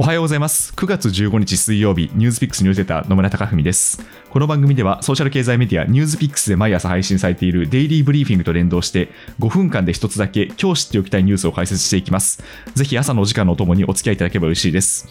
[0.00, 0.72] おはようございます。
[0.74, 4.00] 9月15日水曜日ニュースピックスニュースレター野村貴文です。
[4.30, 12.44] この番組ではソーシャル経済メディアニュースピックスで毎朝配信されているデイリーブリーフィングと連動して5分間で一つだけ今日知っておきたいニュースを解説していきます。
[12.76, 15.08] ぜひ朝のお時間のおともにお付き合いいただければ嬉しいです。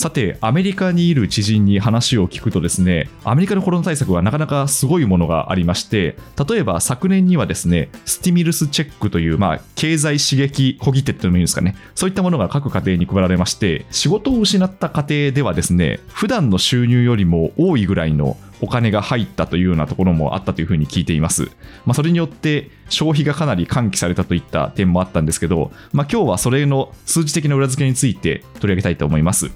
[0.00, 6.16] さてアメリカにいる知人に話を聞くとですねアメリカのコロナ対策はなかなかすごいものがありまして
[6.48, 21.50] 例えば昨年にはですねスティミルスチェックという、まあ、経済刺激小切手っていうのもいいんですかねそういったものが各家庭に配られまして仕事を失った家庭ではですね普段の収入よりも多いぐらいのお金が入ったというようなところもあったというふうに聞いています。
[21.86, 29.50] まあ、それによって消費がかなり喚起されたといった点もあったんですけど、まあ、今日はそれの数字的な裏付けについて取り上げたいと思います。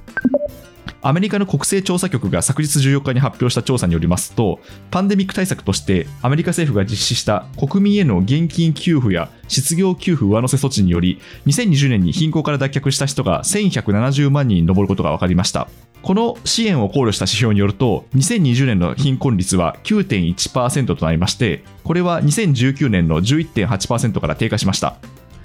[1.07, 4.61] アメリカの国勢調査局が昨日14日に発表した調査によりますと、
[4.91, 15.69] パンデミック対策としてアメリカ政府が実施した国民への現金給付や失業給付上乗せ措置により、2020年に貧困から脱却した人が1170万人に上ることが分かりました。
[16.01, 24.97] この支援を考慮した指標によると、2020年の貧困率は9.1%となりまして、これは2019年の11.8%から低下しました。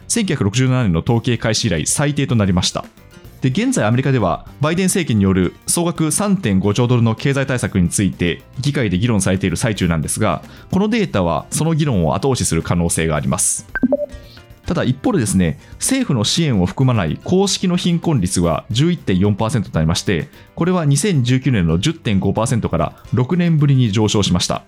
[0.07, 2.85] 1967年の統計開始以来最低となりました。
[3.41, 13.65] で現在アメリカではバイデン政権による総額3.5兆ドルの経済対策について議会で議論されている最中なんですがこのデータはその議論を後押しする可能性があります。
[14.65, 24.63] ただ一方でですね政府の支援を含まない公式の貧困率は11.4%となりましてこれは2019年の10.5%から6年ぶりに上昇しました。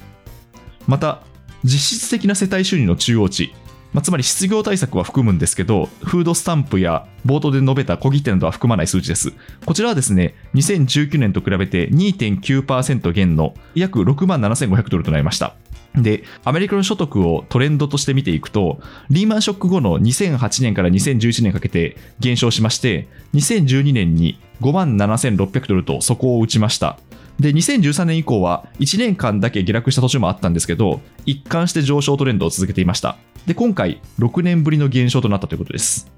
[0.87, 1.21] また
[1.63, 3.53] 実質的な世帯収入の中央値
[3.93, 9.33] まあ、つまり失業対策は含むんですけど、フードスタンプや冒頭で述べた小切手などは含まない数値です。
[9.65, 15.55] こちらはですね、2019年と比べて2.9%減の約6万7500ドルとなりました。
[15.95, 26.97] で、アメリカの所得をトレンドとして見ていくと、リーマンショック後の2008年から2011年かけて減少しまして、2012年に5万7600ドルと底を打ちました。
[27.39, 33.17] で、2013年以降は1年間だけ下落した年もあったんですけど、一貫して上昇トレンドを続けていました。
[33.45, 36.11] で、今回、6年ぶりの減少となったということです。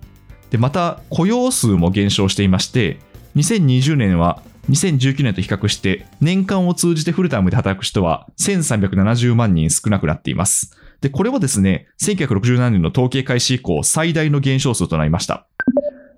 [0.50, 3.00] で、また、雇用数も減少していまして、
[3.36, 10.78] 2020年は2019年と比較して、年間を通じてフルタイムで働く人は1370万人少なくなっています。
[11.02, 15.48] で、これはですね、1967年の統計開始以降、最大の減少数となりました。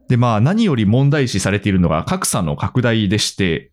[0.09, 3.71] で、まあ、何より問題視されているのが格差の拡大でして、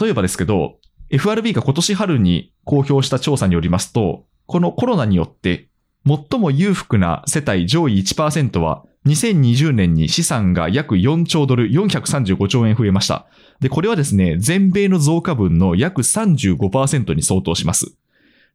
[0.00, 0.76] 例えばですけど、
[1.10, 5.68] FRB が今年春に公表した調査によりますと、このコロナによって
[6.08, 13.26] 最も裕福な世帯上位1%は、2020年に資産が約4兆ドル、435兆円増えました。
[13.60, 17.94] で、これはですね、全米の増加分の約35%に相当します。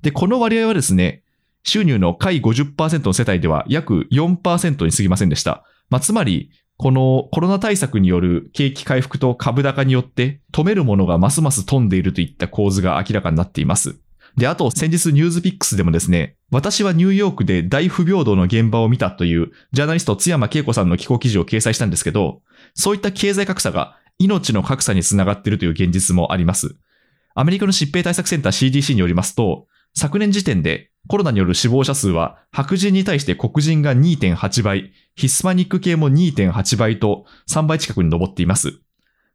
[0.02, 1.24] で、この割合はですね、
[1.64, 5.64] 収入の下位50%の世帯では約4%に過ぎませんでした。
[5.90, 14.03] まあ、つまり、このコロナ対策による景気回復と株高によって止めるものがますます飛んでいるといった構図が明らかになっています。
[14.38, 22.42] で、あと先日ニュースピックスでもですね、私はニューヨークで大不平等の現場を見たというジャーナリスト津山恵子さんの寄稿記事を掲載したんですけど、
[22.74, 26.76] そういった経済格差が命の格差につながっているという現実もあります。
[27.36, 38.80] アメリカの疾病対策センター CDC によりますと、昨年時点でコロナによる死亡者数は白人に対して黒人が2.8倍、ヒスパニック系も2.8倍と3倍近くに上っています。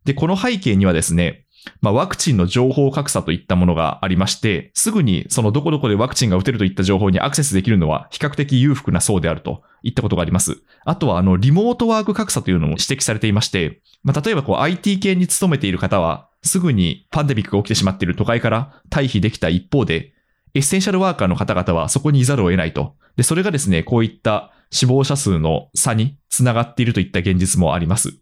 [0.05, 1.45] で、この背景にはですね、
[1.81, 10.63] まあ、ワクチンの情報格差といったものがありまして、すぐにそのどこどこでワクチンが打てるといった情報にアクセスできるのは比較的裕福な層であるといったことがあります。
[10.85, 20.13] あとは、あの、リモートワーク格差というのも指摘されていまして、まあ、例えばこう IT 系に勤めている方は、すぐにパンデミックが起きてしまっている都会から退避できた一方で、
[20.55, 22.97] エッセンシャルワーカーの方々はそこにいざるを得ないと。
[23.17, 28.19] で、それがですね、こういった死亡者数の差につながっているといった現実もあります。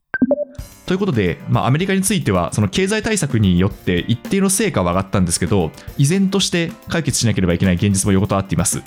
[0.86, 8.82] ということで、まあ、アメリカについてはその経済対策によって一定の成果は上がったんですけど依然として解決しなければいけない現実も横たわっています。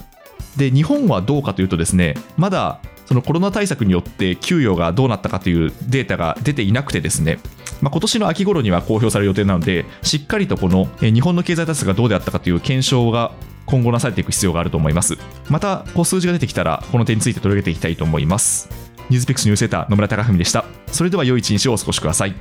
[0.56, 7.40] で日本はどうかというとですねまだそのコロナ対策によって給与がどうなったかというデータが出ていなくてですね
[7.82, 13.32] まあ、今年の秋頃には公表される予定なのでしっかりとこの日本の経済対策がどうであったかという検証が
[13.66, 15.17] 今後なされていく必要があると思います。
[15.47, 18.70] またこう数字が出てきたらこの点について取り上げていきたいと思います。
[19.09, 20.78] ニュースピックスニュースセーター野村貴文でした。
[20.91, 22.36] それでは良い一日をお過ごしください。